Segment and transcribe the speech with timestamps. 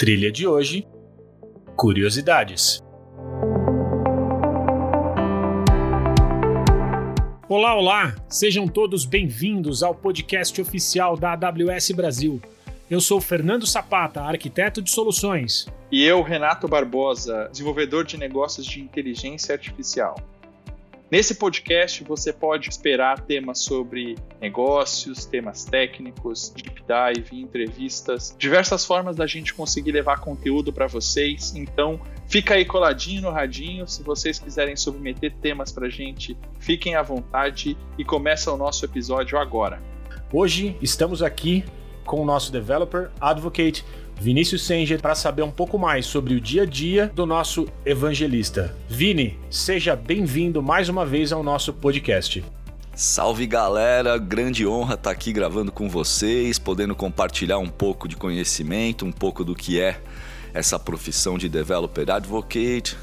[0.00, 0.86] Trilha de hoje:
[1.76, 2.82] Curiosidades.
[7.46, 8.16] Olá, olá!
[8.26, 12.40] Sejam todos bem-vindos ao podcast oficial da AWS Brasil.
[12.90, 15.66] Eu sou Fernando Sapata, arquiteto de soluções.
[15.92, 20.16] E eu, Renato Barbosa, desenvolvedor de negócios de inteligência artificial.
[21.10, 29.16] Nesse podcast você pode esperar temas sobre negócios, temas técnicos, deep dive, entrevistas, diversas formas
[29.16, 31.52] da gente conseguir levar conteúdo para vocês.
[31.56, 33.88] Então, fica aí coladinho no radinho.
[33.88, 38.84] Se vocês quiserem submeter temas para a gente, fiquem à vontade e começa o nosso
[38.84, 39.82] episódio agora.
[40.32, 41.64] Hoje estamos aqui
[42.04, 43.84] com o nosso developer advocate
[44.20, 48.76] Vinícius Senger para saber um pouco mais sobre o dia a dia do nosso evangelista.
[48.86, 52.44] Vini, seja bem-vindo mais uma vez ao nosso podcast.
[52.94, 58.14] Salve galera, grande honra estar tá aqui gravando com vocês, podendo compartilhar um pouco de
[58.14, 59.98] conhecimento, um pouco do que é
[60.52, 62.98] essa profissão de developer advocate.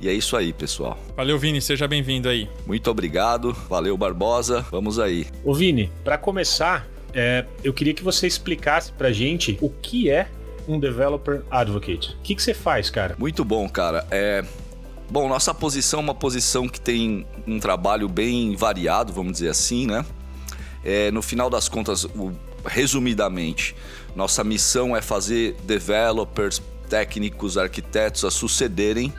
[0.00, 0.96] E é isso aí, pessoal.
[1.16, 2.48] Valeu, Vini, seja bem-vindo aí.
[2.66, 5.26] Muito obrigado, valeu Barbosa, vamos aí.
[5.44, 10.28] Ô Vini, para começar, é, eu queria que você explicasse pra gente o que é
[10.66, 12.16] um developer advocate.
[12.18, 13.16] O que, que você faz, cara?
[13.18, 14.06] Muito bom, cara.
[14.10, 14.44] É,
[15.12, 19.86] Bom, nossa posição é uma posição que tem um trabalho bem variado, vamos dizer assim,
[19.86, 20.06] né?
[20.82, 22.32] É, no final das contas, o,
[22.64, 23.76] resumidamente,
[24.16, 29.12] nossa missão é fazer developers, técnicos, arquitetos a sucederem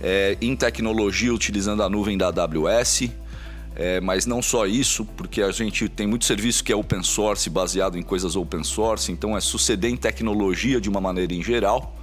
[0.00, 3.10] é, em tecnologia utilizando a nuvem da AWS
[3.76, 7.50] é, mas não só isso, porque a gente tem muito serviço que é open source,
[7.50, 11.94] baseado em coisas open source, então é suceder em tecnologia de uma maneira em geral.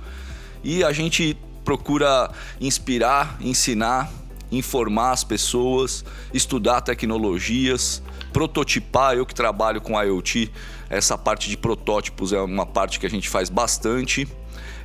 [0.64, 4.12] E a gente procura inspirar, ensinar,
[4.52, 9.16] informar as pessoas, estudar tecnologias, prototipar.
[9.16, 10.52] Eu que trabalho com IoT,
[10.92, 14.28] essa parte de protótipos é uma parte que a gente faz bastante.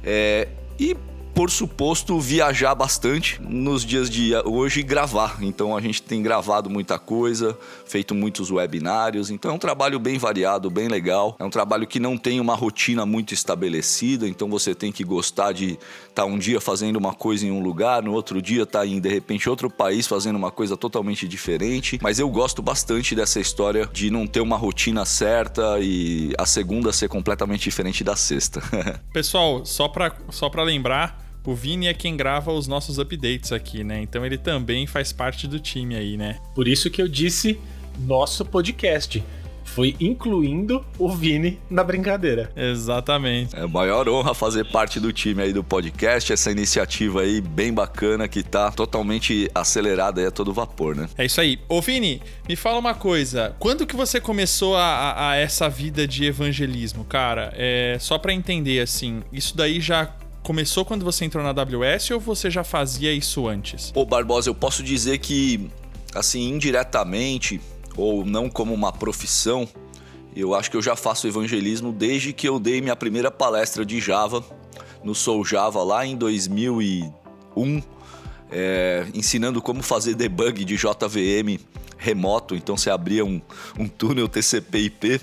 [0.02, 0.96] É, e
[1.38, 5.38] por suposto, viajar bastante nos dias de hoje e gravar.
[5.40, 9.30] Então a gente tem gravado muita coisa, feito muitos webinários.
[9.30, 11.36] Então é um trabalho bem variado, bem legal.
[11.38, 14.26] É um trabalho que não tem uma rotina muito estabelecida.
[14.26, 17.62] Então você tem que gostar de estar tá um dia fazendo uma coisa em um
[17.62, 21.28] lugar, no outro dia estar tá em de repente outro país fazendo uma coisa totalmente
[21.28, 22.00] diferente.
[22.02, 26.92] Mas eu gosto bastante dessa história de não ter uma rotina certa e a segunda
[26.92, 28.60] ser completamente diferente da sexta.
[29.12, 33.82] Pessoal, só para só para lembrar o Vini é quem grava os nossos updates aqui,
[33.82, 34.00] né?
[34.02, 36.38] Então ele também faz parte do time aí, né?
[36.54, 37.58] Por isso que eu disse
[37.98, 39.22] nosso podcast.
[39.64, 42.50] Foi incluindo o Vini na brincadeira.
[42.56, 43.54] Exatamente.
[43.54, 47.72] É a maior honra fazer parte do time aí do podcast, essa iniciativa aí bem
[47.72, 51.08] bacana que tá totalmente acelerada aí a todo vapor, né?
[51.16, 51.60] É isso aí.
[51.68, 53.54] Ô Vini, me fala uma coisa.
[53.58, 57.52] Quando que você começou a, a, a essa vida de evangelismo, cara?
[57.54, 60.10] É, só para entender, assim, isso daí já
[60.48, 63.92] começou quando você entrou na AWS ou você já fazia isso antes?
[63.94, 65.68] Ô Barbosa, eu posso dizer que,
[66.14, 67.60] assim, indiretamente,
[67.94, 69.68] ou não como uma profissão,
[70.34, 74.00] eu acho que eu já faço evangelismo desde que eu dei minha primeira palestra de
[74.00, 74.42] Java
[75.04, 77.82] no Soul Java lá em 2001,
[78.50, 81.60] é, ensinando como fazer debug de JVM
[81.98, 82.54] remoto.
[82.54, 83.38] Então você abria um,
[83.78, 85.20] um túnel TCP/IP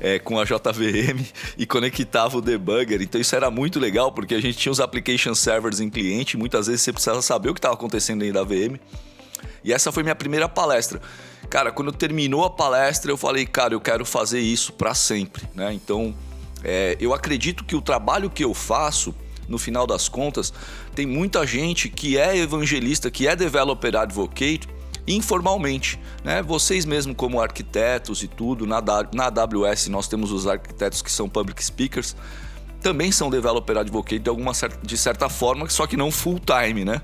[0.00, 1.24] é, com a JVM
[1.56, 3.02] e conectava o debugger.
[3.02, 6.66] Então isso era muito legal porque a gente tinha os application servers em cliente, muitas
[6.66, 8.78] vezes você precisava saber o que estava acontecendo dentro da VM.
[9.64, 11.00] E essa foi minha primeira palestra.
[11.50, 15.72] Cara, quando terminou a palestra, eu falei, cara, eu quero fazer isso para sempre, né?
[15.72, 16.14] Então,
[16.64, 19.14] é, eu acredito que o trabalho que eu faço,
[19.48, 20.52] no final das contas,
[20.94, 24.68] tem muita gente que é evangelista, que é developer advocate,
[25.06, 25.98] informalmente.
[26.24, 26.42] Né?
[26.42, 31.28] Vocês mesmo como arquitetos e tudo, na, na AWS nós temos os arquitetos que são
[31.28, 32.16] public speakers,
[32.80, 34.52] também são developer advocate de, alguma,
[34.82, 37.00] de certa forma, só que não full time, né?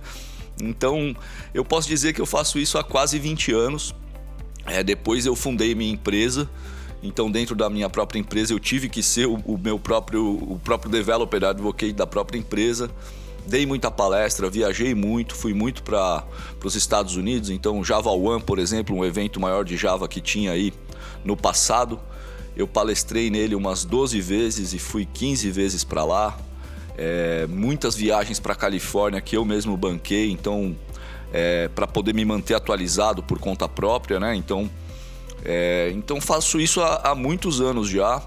[0.60, 1.16] Então,
[1.52, 3.94] eu posso dizer que eu faço isso há quase 20 anos.
[4.64, 6.48] É, depois eu fundei minha empresa,
[7.02, 10.60] então dentro da minha própria empresa eu tive que ser o, o meu próprio, o
[10.62, 12.88] próprio developer advocate da própria empresa
[13.46, 16.24] dei muita palestra, viajei muito, fui muito para
[16.64, 17.50] os Estados Unidos.
[17.50, 20.72] Então, Java One, por exemplo, um evento maior de Java que tinha aí
[21.24, 22.00] no passado,
[22.56, 26.38] eu palestrei nele umas 12 vezes e fui 15 vezes para lá.
[26.96, 30.76] É, muitas viagens para Califórnia que eu mesmo banquei, então
[31.32, 34.34] é, para poder me manter atualizado por conta própria, né?
[34.36, 34.70] Então,
[35.42, 38.22] é, então faço isso há, há muitos anos já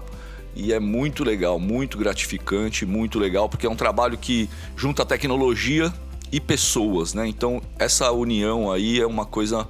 [0.56, 5.92] e é muito legal, muito gratificante, muito legal, porque é um trabalho que junta tecnologia
[6.32, 7.28] e pessoas, né?
[7.28, 9.68] Então essa união aí é uma coisa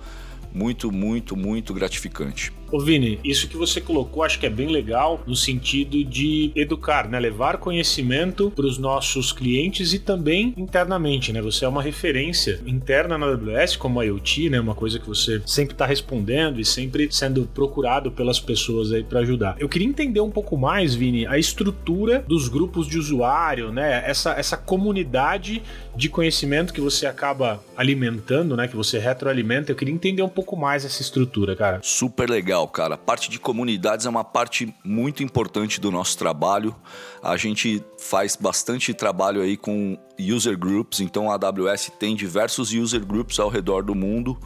[0.55, 2.53] muito, muito, muito gratificante.
[2.71, 7.09] Ô Vini, isso que você colocou acho que é bem legal no sentido de educar,
[7.09, 7.19] né?
[7.19, 11.41] Levar conhecimento para os nossos clientes e também internamente, né?
[11.43, 14.61] Você é uma referência interna na AWS como a IoT, né?
[14.61, 19.21] Uma coisa que você sempre está respondendo e sempre sendo procurado pelas pessoas aí para
[19.21, 19.57] ajudar.
[19.59, 24.03] Eu queria entender um pouco mais, Vini, a estrutura dos grupos de usuário, né?
[24.07, 25.63] Essa, essa comunidade
[25.95, 28.69] de conhecimento que você acaba alimentando, né?
[28.69, 29.73] Que você retroalimenta.
[29.73, 31.81] Eu queria entender um pouco mais essa estrutura, cara.
[31.83, 32.95] Super legal, cara.
[32.95, 36.73] A parte de comunidades é uma parte muito importante do nosso trabalho.
[37.21, 43.05] A gente faz bastante trabalho aí com user groups, então a AWS tem diversos user
[43.05, 44.39] groups ao redor do mundo.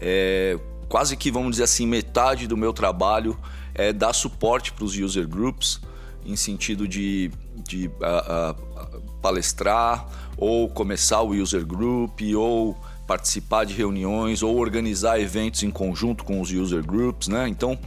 [0.00, 0.58] É,
[0.88, 3.38] quase que, vamos dizer assim, metade do meu trabalho
[3.74, 5.80] é dar suporte para os user groups,
[6.24, 10.06] em sentido de, de uh, uh, palestrar,
[10.36, 12.76] ou começar o user group, ou
[13.06, 17.48] participar de reuniões, ou organizar eventos em conjunto com os user groups, né?
[17.48, 17.78] Então,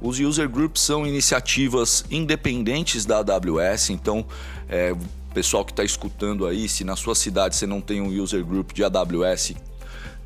[0.00, 4.24] os user groups são iniciativas independentes da AWS, então
[4.68, 4.94] é,
[5.34, 8.72] pessoal que está escutando aí, se na sua cidade você não tem um user group
[8.72, 9.54] de AWS,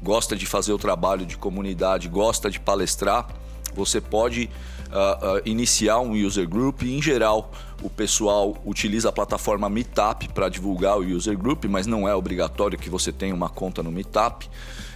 [0.02, 3.28] gosta de fazer o trabalho de comunidade, gosta de palestrar,
[3.75, 4.48] você pode
[4.88, 6.82] uh, uh, iniciar um user group.
[6.82, 7.52] Em geral,
[7.82, 12.79] o pessoal utiliza a plataforma Meetup para divulgar o user group, mas não é obrigatório
[12.79, 14.49] que você tenha uma conta no Meetup.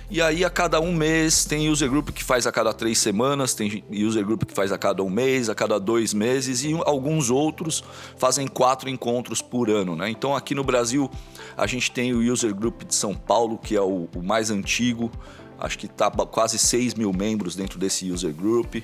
[0.09, 3.55] E aí, a cada um mês, tem user group que faz a cada três semanas,
[3.55, 7.29] tem user group que faz a cada um mês, a cada dois meses, e alguns
[7.29, 7.83] outros
[8.17, 9.97] fazem quatro encontros por ano.
[9.97, 10.09] Né?
[10.09, 11.11] Então, aqui no Brasil,
[11.56, 15.11] a gente tem o user group de São Paulo, que é o, o mais antigo,
[15.58, 18.76] acho que está quase 6 mil membros dentro desse user group.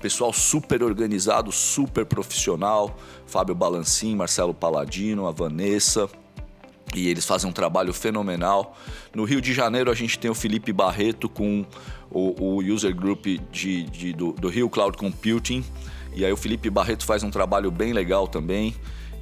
[0.00, 2.96] Pessoal super organizado, super profissional.
[3.26, 6.08] Fábio Balancin, Marcelo Paladino, a Vanessa
[6.94, 8.76] e eles fazem um trabalho fenomenal.
[9.14, 11.64] No Rio de Janeiro a gente tem o Felipe Barreto com
[12.10, 15.64] o, o user group de, de do, do, Rio Cloud Computing.
[16.14, 18.74] E aí o Felipe Barreto faz um trabalho bem legal também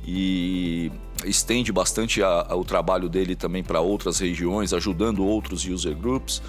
[0.07, 0.91] e
[1.25, 6.41] estende bastante a, a, o trabalho dele também para outras regiões, ajudando outros user groups.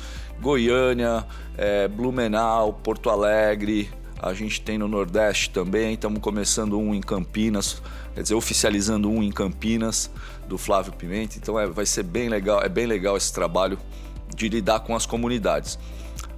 [0.42, 1.26] Goiânia,
[1.58, 3.90] é, Blumenau, Porto Alegre,
[4.22, 7.82] a gente tem no Nordeste também, estamos começando um em Campinas,
[8.14, 10.12] quer dizer, oficializando um em Campinas
[10.48, 11.38] do Flávio Pimenta.
[11.38, 13.80] Então é, vai ser bem legal, é bem legal esse trabalho
[14.36, 15.80] de lidar com as comunidades.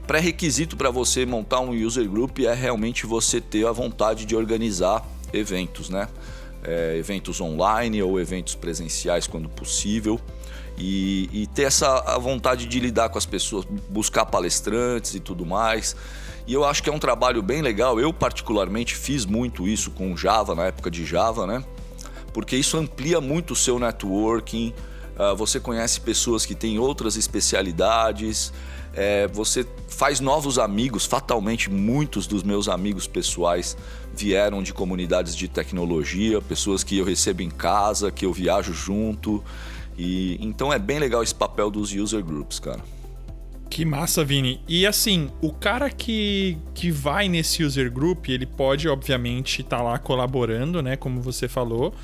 [0.06, 5.04] Pré-requisito para você montar um user group é realmente você ter a vontade de organizar
[5.34, 6.08] eventos, né?
[6.64, 10.20] É, eventos online ou eventos presenciais quando possível.
[10.78, 15.96] E, e, ter essa vontade de lidar com as pessoas, buscar palestrantes e tudo mais.
[16.48, 18.00] E eu acho que é um trabalho bem legal.
[18.00, 21.64] Eu, particularmente, fiz muito isso com Java, na época de Java, né?
[22.34, 24.74] porque isso amplia muito o seu networking.
[25.18, 28.52] Uh, você conhece pessoas que têm outras especialidades,
[28.94, 31.06] é, você faz novos amigos.
[31.06, 33.78] Fatalmente, muitos dos meus amigos pessoais
[34.14, 39.44] vieram de comunidades de tecnologia, pessoas que eu recebo em casa, que eu viajo junto.
[39.98, 42.82] E então é bem legal esse papel dos user groups, cara.
[43.70, 44.60] Que massa, Vini.
[44.68, 49.84] E assim, o cara que, que vai nesse user group, ele pode, obviamente, estar tá
[49.84, 50.98] lá colaborando, né?
[50.98, 51.96] Como você falou.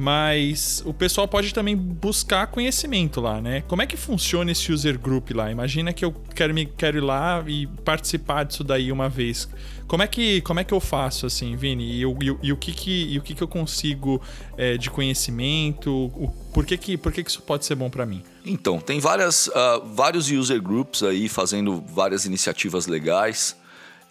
[0.00, 3.62] Mas o pessoal pode também buscar conhecimento lá, né?
[3.68, 5.50] Como é que funciona esse user group lá?
[5.50, 9.46] Imagina que eu quero, me, quero ir lá e participar disso daí uma vez.
[9.86, 11.84] Como é que, como é que eu faço, assim, Vini?
[11.84, 14.22] E, e, e o, que, que, o que, que eu consigo
[14.56, 15.90] é, de conhecimento?
[15.90, 18.22] O, por que, que, por que, que isso pode ser bom para mim?
[18.46, 23.54] Então, tem várias, uh, vários user groups aí fazendo várias iniciativas legais.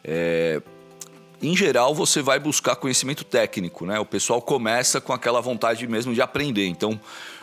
[0.03, 0.62] É,
[1.41, 4.00] em geral, você vai buscar conhecimento técnico, né?
[4.00, 6.67] O pessoal começa com aquela vontade mesmo de aprender.
[6.67, 7.00] Então,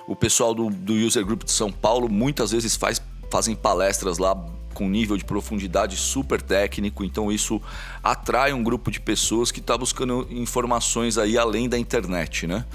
[0.07, 3.01] o pessoal do, do User Group de São Paulo muitas vezes faz,
[3.31, 4.37] fazem palestras lá
[4.75, 7.61] com nível de profundidade super técnico, então isso
[8.05, 12.67] atrai um grupo de pessoas que está buscando informações aí além da internet, né?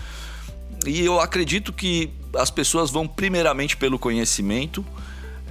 [0.88, 4.84] E eu acredito que as pessoas vão primeiramente pelo conhecimento,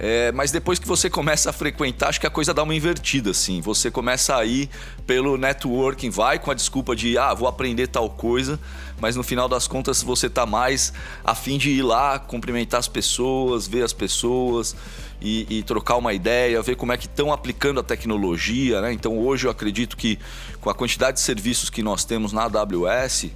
[0.03, 3.29] é, mas depois que você começa a frequentar, acho que a coisa dá uma invertida,
[3.29, 3.61] assim.
[3.61, 4.67] Você começa a ir
[5.05, 8.59] pelo networking, vai com a desculpa de, ah, vou aprender tal coisa,
[8.99, 10.91] mas no final das contas você tá mais
[11.23, 14.75] a fim de ir lá, cumprimentar as pessoas, ver as pessoas
[15.21, 18.91] e, e trocar uma ideia, ver como é que estão aplicando a tecnologia, né?
[18.91, 20.17] Então hoje eu acredito que
[20.59, 23.27] com a quantidade de serviços que nós temos na AWS,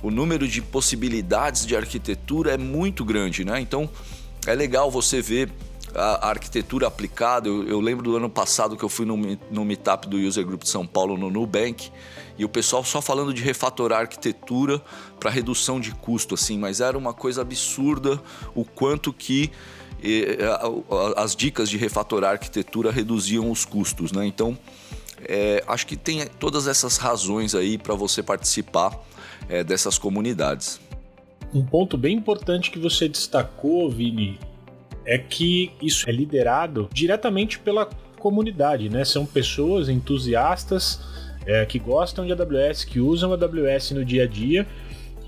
[0.00, 3.60] o número de possibilidades de arquitetura é muito grande, né?
[3.60, 3.90] Então
[4.46, 5.50] é legal você ver
[5.94, 7.48] a, arquitetura aplicada.
[7.48, 9.16] Eu, eu, lembro do ano passado que eu fui no,
[9.50, 11.90] no meetup do User Group de São Paulo, no Nubank,
[12.38, 14.82] e o pessoal só falando de refatorar arquitetura
[15.20, 18.20] para redução de custo, assim, mas era uma coisa absurda
[18.54, 19.50] o quanto que
[21.16, 24.26] as dicas de refatorar arquitetura reduziam os custos, né?
[24.26, 24.56] Então,
[25.26, 28.92] É, acho que tem todas essas razões aí para você participar
[29.48, 30.78] é, dessas comunidades.
[31.54, 34.38] Um ponto bem importante que você destacou, Vini,
[35.04, 39.04] é que isso é liderado diretamente pela comunidade, né?
[39.04, 41.00] São pessoas entusiastas
[41.46, 44.66] é, que gostam de AWS, que usam AWS no dia a dia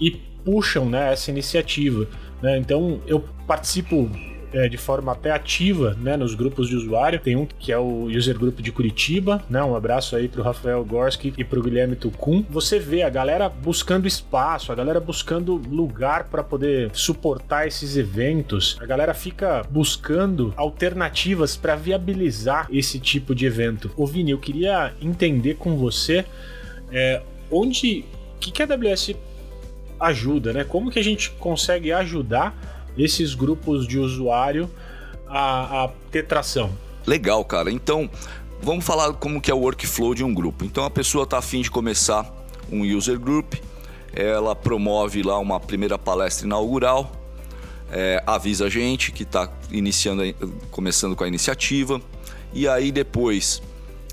[0.00, 0.10] e
[0.44, 2.06] puxam né, essa iniciativa.
[2.40, 2.56] Né?
[2.58, 4.10] Então eu participo
[4.56, 7.20] é, de forma até ativa né, nos grupos de usuário.
[7.20, 9.62] Tem um que é o User Group de Curitiba, né?
[9.62, 12.42] Um abraço aí pro Rafael Gorski e pro Guilherme Tucum.
[12.48, 18.78] Você vê a galera buscando espaço, a galera buscando lugar para poder suportar esses eventos.
[18.80, 23.90] A galera fica buscando alternativas para viabilizar esse tipo de evento.
[23.94, 26.24] Ô Vini, eu queria entender com você
[26.90, 27.20] é,
[27.50, 28.06] onde.
[28.36, 29.14] O que, que a AWS
[29.98, 30.64] ajuda, né?
[30.64, 34.70] Como que a gente consegue ajudar esses grupos de usuário
[35.28, 36.70] a, a ter tração.
[37.06, 37.70] Legal, cara.
[37.70, 38.10] Então,
[38.62, 40.64] vamos falar como que é o workflow de um grupo.
[40.64, 42.32] Então, a pessoa está afim de começar
[42.70, 43.54] um user group,
[44.12, 47.12] ela promove lá uma primeira palestra inaugural,
[47.92, 50.22] é, avisa a gente que está iniciando,
[50.70, 52.00] começando com a iniciativa,
[52.52, 53.62] e aí depois,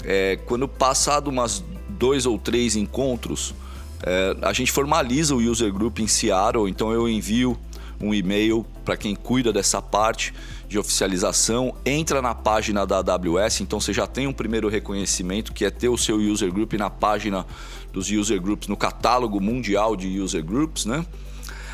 [0.04, 3.56] é, quando passado umas dois ou três encontros,
[4.04, 7.58] é, a gente formaliza o user group em Seattle, então eu envio
[8.04, 10.34] um e-mail para quem cuida dessa parte
[10.68, 11.76] de oficialização.
[11.86, 15.90] Entra na página da AWS, então você já tem um primeiro reconhecimento que é ter
[15.90, 17.46] o seu user group na página
[17.92, 21.06] dos user groups, no catálogo mundial de user groups, né?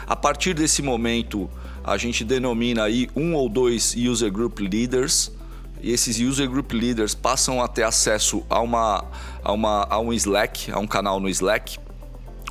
[0.05, 1.49] A partir desse momento,
[1.83, 5.31] a gente denomina aí um ou dois user group leaders.
[5.81, 9.05] E esses user group leaders passam a ter acesso a, uma,
[9.43, 11.77] a, uma, a um Slack, a um canal no Slack,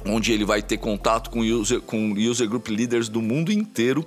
[0.07, 4.05] onde ele vai ter contato com user, com user group leaders do mundo inteiro.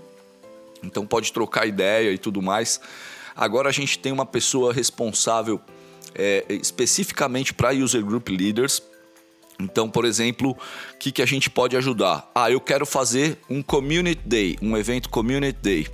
[0.84, 2.80] Então pode trocar ideia e tudo mais.
[3.36, 5.60] Agora a gente tem uma pessoa responsável
[6.16, 8.82] é, especificamente para user group leaders.
[9.60, 12.30] Então, por exemplo, o que, que a gente pode ajudar?
[12.34, 15.88] Ah, eu quero fazer um community day, um evento community day.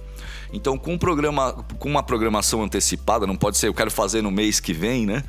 [0.54, 4.32] Então, com, um programa, com uma programação antecipada, não pode ser eu quero fazer no
[4.32, 5.24] mês que vem, né?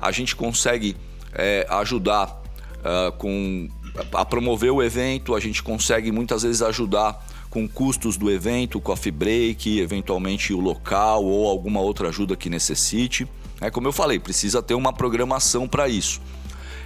[0.00, 0.94] A gente consegue
[1.32, 2.42] é, ajudar
[2.78, 3.68] uh, com
[4.12, 9.12] a promover o evento, a gente consegue muitas vezes ajudar com custos do evento, coffee
[9.12, 13.26] break, eventualmente o local ou alguma outra ajuda que necessite.
[13.60, 16.20] É como eu falei, precisa ter uma programação para isso.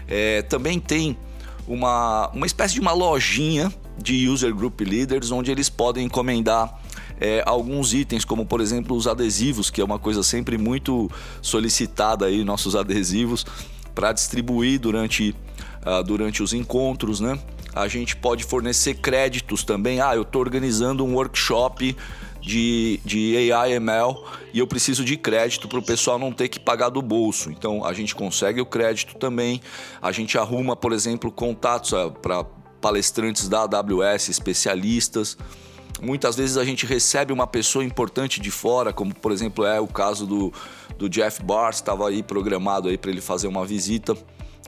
[0.09, 1.17] É, também tem
[1.67, 6.81] uma, uma espécie de uma lojinha de user group leaders onde eles podem encomendar
[7.21, 12.27] é, alguns itens, como por exemplo os adesivos, que é uma coisa sempre muito solicitada
[12.27, 13.45] aí, nossos adesivos,
[13.95, 15.35] para distribuir durante
[15.85, 17.39] uh, durante os encontros, né?
[17.75, 20.01] A gente pode fornecer créditos também.
[20.01, 21.97] Ah, eu estou organizando um workshop
[22.41, 24.17] de, de AI ML
[24.53, 27.51] e eu preciso de crédito para o pessoal não ter que pagar do bolso.
[27.51, 29.61] Então a gente consegue o crédito também.
[30.03, 32.45] A gente arruma, por exemplo, contatos uh, para
[32.81, 35.39] palestrantes da AWS, especialistas.
[36.03, 39.87] Muitas vezes a gente recebe uma pessoa importante de fora, como por exemplo é o
[39.87, 40.53] caso do,
[40.99, 44.17] do Jeff Barr, estava aí programado aí para ele fazer uma visita.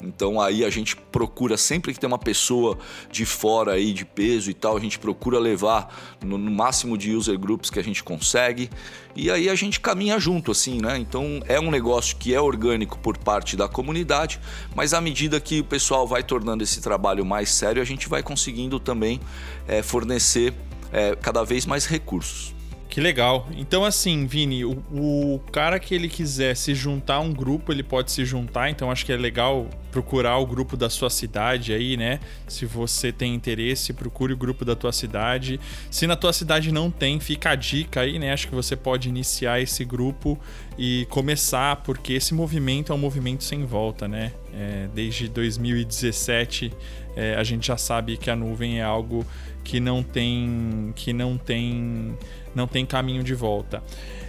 [0.03, 2.79] Então aí a gente procura sempre que tem uma pessoa
[3.11, 7.13] de fora aí de peso e tal, a gente procura levar no, no, máximo de
[7.13, 8.69] user groups que a gente consegue
[9.15, 10.99] e aí a gente caminha junto assim, né?
[10.99, 14.41] Então é um negócio que é orgânico por parte da comunidade,
[14.75, 18.23] mas à medida que o pessoal vai tornando esse trabalho mais sério, a gente vai
[18.23, 19.21] conseguindo também
[19.69, 20.53] é, fornecer
[20.93, 22.54] é, cada vez mais recursos.
[22.95, 23.49] Que legal.
[23.57, 27.83] Então, assim, Vini, o, o, cara que ele quiser se juntar a um grupo, ele
[27.83, 28.71] pode se juntar.
[28.71, 32.21] Então, acho que é legal procurar o grupo da sua cidade aí, né?
[32.47, 35.59] Se você tem interesse, procure o grupo da tua cidade.
[35.91, 38.33] Se na tua cidade não tem, fica a dica aí, né?
[38.33, 40.39] Acho que você pode iniciar esse grupo
[40.79, 44.31] e começar, porque esse movimento é um movimento sem volta, né?
[44.53, 46.73] É, desde 2017,
[47.17, 49.27] é, a gente já sabe que a nuvem é algo
[49.65, 50.93] que não tem.
[50.95, 52.17] que não tem
[52.55, 53.83] não tem caminho de volta.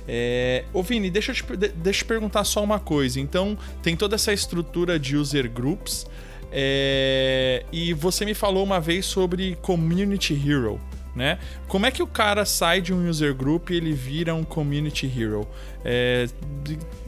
[0.07, 0.65] É...
[0.73, 3.19] Ô Vini, deixa eu, te, deixa eu te perguntar só uma coisa.
[3.19, 6.05] Então, tem toda essa estrutura de user groups.
[6.51, 7.65] É...
[7.71, 10.79] E você me falou uma vez sobre Community Hero.
[11.15, 11.39] Né?
[11.69, 15.05] Como é que o cara sai de um user group e ele vira um community
[15.07, 15.47] hero?
[15.81, 16.27] É,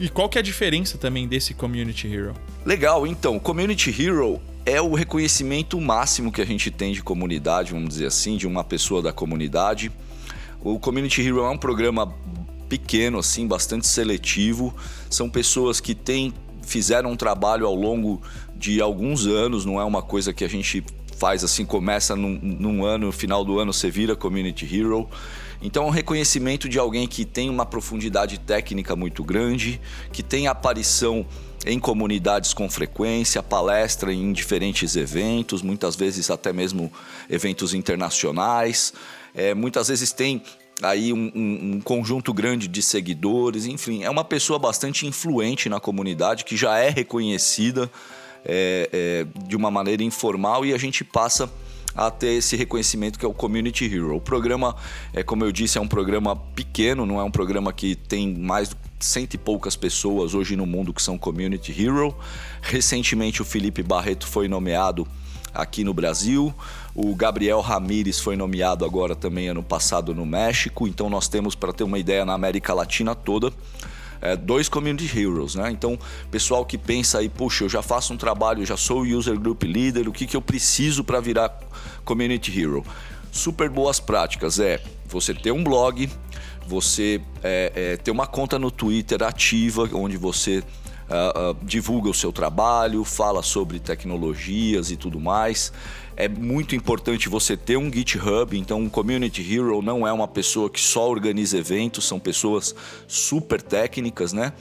[0.00, 2.32] e qual que é a diferença também desse community hero?
[2.64, 7.90] Legal, então, community hero é o reconhecimento máximo que a gente tem de comunidade, vamos
[7.90, 9.92] dizer assim, de uma pessoa da comunidade.
[10.62, 12.12] O Community Hero é um programa
[12.68, 14.74] pequeno, assim, bastante seletivo.
[15.08, 18.20] São pessoas que têm, fizeram um trabalho ao longo
[18.54, 20.84] de alguns anos, não é uma coisa que a gente
[21.16, 25.08] faz assim, começa num, num ano, final do ano você vira Community Hero.
[25.60, 29.80] Então, é um reconhecimento de alguém que tem uma profundidade técnica muito grande,
[30.12, 31.26] que tem aparição
[31.66, 36.92] em comunidades com frequência, palestra em diferentes eventos, muitas vezes até mesmo
[37.28, 38.92] eventos internacionais.
[39.34, 40.42] É, muitas vezes tem
[40.82, 45.80] aí um, um, um, conjunto grande de seguidores, enfim, é uma pessoa bastante influente na
[45.80, 47.90] comunidade que já é reconhecida
[48.44, 51.50] é, é, de uma maneira informal e a gente passa
[51.94, 54.14] a ter esse reconhecimento que é o Community Hero.
[54.14, 54.76] O programa,
[55.12, 58.70] é como eu disse, é um programa pequeno, não é um programa que tem mais
[59.00, 62.14] cento e poucas pessoas hoje no mundo que são Community Hero.
[62.62, 65.08] Recentemente o Felipe Barreto foi nomeado
[65.52, 66.54] aqui no Brasil.
[67.00, 70.84] O Gabriel Ramírez foi nomeado agora também ano passado no México.
[70.88, 73.52] Então nós temos, para ter uma ideia, na América Latina toda,
[74.20, 75.70] é, dois Community Heroes, né?
[75.70, 75.96] Então,
[76.28, 80.08] pessoal que pensa aí, puxa, eu já faço um trabalho, já sou User Group Leader,
[80.08, 81.56] o que, que eu preciso para virar
[82.04, 82.84] Community Hero?
[83.30, 86.10] Super boas práticas é você ter um blog,
[86.66, 90.64] você é, é, ter uma conta no Twitter ativa, onde você
[91.08, 95.72] uh, uh, divulga o seu trabalho, fala sobre tecnologias e tudo mais.
[96.16, 100.68] É muito importante você ter um GitHub, então um Community Hero não é uma pessoa
[100.68, 102.74] que só organiza eventos, são pessoas
[103.06, 104.52] super técnicas, né?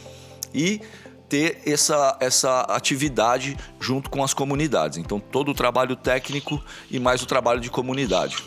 [0.54, 0.82] E
[1.28, 4.98] ter essa, essa atividade junto com as comunidades.
[4.98, 8.38] Então, todo o trabalho técnico e mais o trabalho de comunidade.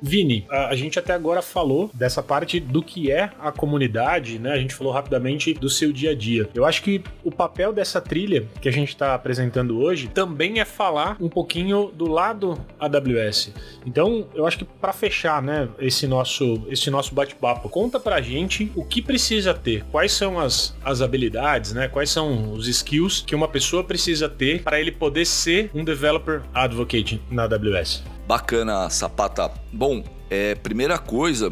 [0.00, 4.52] Vini, a, gente até agora falou dessa parte do que é a comunidade, né?
[4.52, 6.48] A gente falou rapidamente do seu dia a dia.
[6.54, 10.64] Eu acho que o papel dessa trilha que a gente está apresentando hoje também é
[10.64, 13.52] falar um pouquinho do lado AWS.
[13.86, 18.70] Então, eu acho que para fechar, né, esse nosso esse nosso bate-papo, conta pra gente
[18.74, 21.88] o que precisa ter, quais são as, as habilidades, né?
[21.88, 26.42] Quais são os skills que uma pessoa precisa ter para ele poder ser um developer
[26.54, 28.17] advocate na AWS.
[28.28, 29.50] Bacana, Sapata.
[29.72, 31.50] Bom, é, primeira coisa,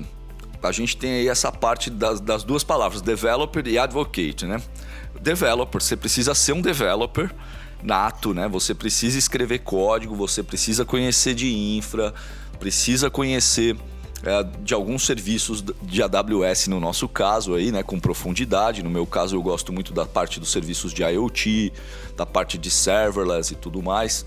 [0.62, 4.60] a gente tem aí essa parte das, das duas palavras, developer e advocate, né?
[5.18, 7.34] Developer, você precisa ser um developer
[7.82, 8.46] nato, né?
[8.48, 12.12] Você precisa escrever código, você precisa conhecer de infra,
[12.60, 13.74] precisa conhecer
[14.22, 18.82] é, de alguns serviços de AWS no nosso caso aí, né, com profundidade.
[18.82, 21.72] No meu caso, eu gosto muito da parte dos serviços de IoT,
[22.18, 24.26] da parte de serverless e tudo mais.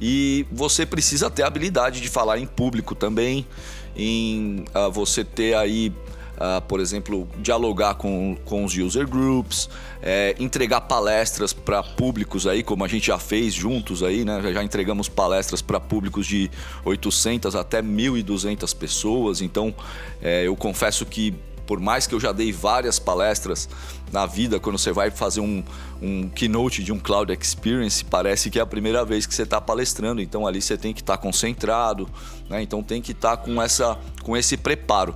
[0.00, 3.46] E você precisa ter a habilidade de falar em público também,
[3.94, 5.92] em uh, você ter aí,
[6.36, 9.68] uh, por exemplo, dialogar com, com os user groups,
[10.02, 14.40] é, entregar palestras para públicos aí, como a gente já fez juntos aí, né?
[14.52, 16.50] Já entregamos palestras para públicos de
[16.84, 19.42] 800 até 1.200 pessoas.
[19.42, 19.74] Então,
[20.22, 21.34] é, eu confesso que
[21.70, 23.68] por mais que eu já dei várias palestras
[24.10, 25.62] na vida, quando você vai fazer um,
[26.02, 29.60] um keynote de um Cloud Experience, parece que é a primeira vez que você está
[29.60, 30.20] palestrando.
[30.20, 32.08] Então ali você tem que estar tá concentrado,
[32.48, 32.60] né?
[32.60, 35.14] então tem que estar tá com, essa, com esse preparo.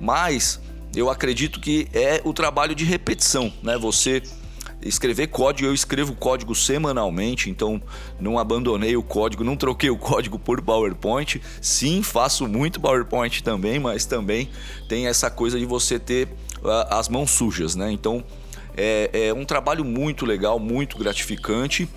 [0.00, 0.60] Mas
[0.94, 3.76] eu acredito que é o trabalho de repetição, né?
[3.76, 4.22] Você
[4.82, 7.80] escrever código, eu escrevo código semanalmente, então
[8.20, 11.40] não abandonei o código, não troquei o código por PowerPoint.
[11.60, 14.48] Sim, faço muito PowerPoint também, mas também
[14.88, 16.28] tem essa coisa de você ter
[16.62, 17.90] uh, as mãos sujas, né?
[17.90, 18.24] Então
[18.76, 21.88] é, é um trabalho muito legal, muito gratificante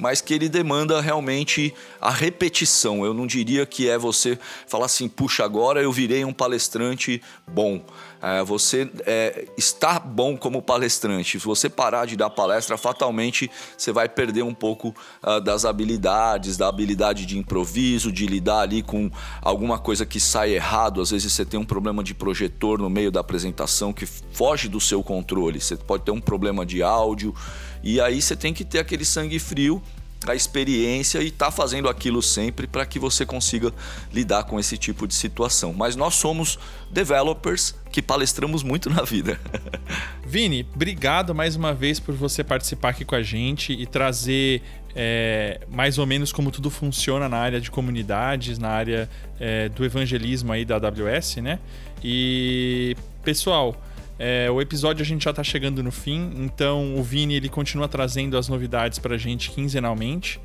[0.00, 3.04] mas que ele demanda realmente a repetição.
[3.04, 7.84] Eu não diria que é você falar assim, puxa, agora eu virei um palestrante bom.
[8.22, 11.40] É, você é, está bom como palestrante.
[11.40, 16.56] Se você parar de dar palestra, fatalmente você vai perder um pouco uh, das habilidades,
[16.56, 19.10] da habilidade de improviso, de lidar ali com
[19.40, 21.00] alguma coisa que sai errado.
[21.00, 24.80] Às vezes você tem um problema de projetor no meio da apresentação que foge do
[24.80, 25.60] seu controle.
[25.60, 27.34] Você pode ter um problema de áudio.
[27.82, 29.82] E aí você tem que ter aquele sangue frio
[30.26, 33.72] a experiência e estar tá fazendo aquilo sempre para que você consiga
[34.12, 35.72] lidar com esse tipo de situação.
[35.72, 36.58] Mas nós somos
[36.90, 39.40] developers que palestramos muito na vida.
[40.26, 44.62] Vini, obrigado mais uma vez por você participar aqui com a gente e trazer
[44.94, 49.84] é, mais ou menos como tudo funciona na área de comunidades, na área é, do
[49.84, 51.58] evangelismo aí da AWS, né?
[52.04, 53.74] E pessoal,
[54.22, 57.88] é, o episódio a gente já está chegando no fim, então o Vini ele continua
[57.88, 60.38] trazendo as novidades para a gente quinzenalmente.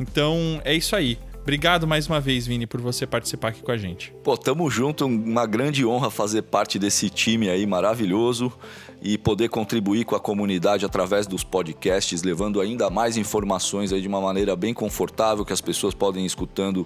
[0.00, 1.16] Então é isso aí.
[1.40, 4.12] Obrigado mais uma vez, Vini, por você participar aqui com a gente.
[4.24, 8.52] Pô, tamo junto, uma grande honra fazer parte desse time aí maravilhoso
[9.00, 14.08] e poder contribuir com a comunidade através dos podcasts, levando ainda mais informações aí de
[14.08, 16.84] uma maneira bem confortável que as pessoas podem ir escutando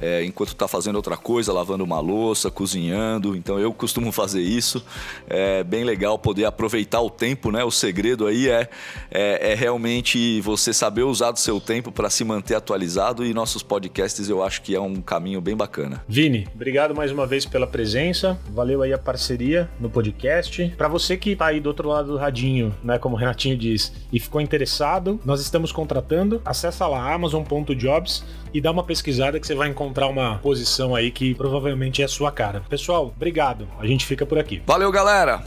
[0.00, 3.36] é, enquanto está fazendo outra coisa, lavando uma louça, cozinhando.
[3.36, 4.84] Então eu costumo fazer isso.
[5.28, 7.64] É bem legal poder aproveitar o tempo, né?
[7.64, 8.68] O segredo aí é,
[9.10, 13.62] é, é realmente você saber usar do seu tempo para se manter atualizado e nossos
[13.62, 16.04] podcasts eu acho que é um caminho bem bacana.
[16.08, 18.38] Vini, obrigado mais uma vez pela presença.
[18.50, 20.74] Valeu aí a parceria no podcast.
[20.76, 23.92] Para você que tá aí do outro lado do radinho, né, como o Renatinho diz,
[24.12, 26.40] e ficou interessado, nós estamos contratando.
[26.44, 31.34] Acessa lá amazon.jobs e dá uma pesquisada que você vai encontrar uma posição aí que
[31.34, 32.62] provavelmente é a sua cara.
[32.68, 33.68] Pessoal, obrigado.
[33.78, 34.62] A gente fica por aqui.
[34.66, 35.42] Valeu, galera.